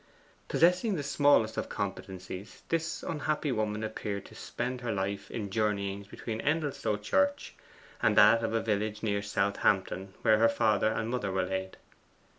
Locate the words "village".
8.63-9.03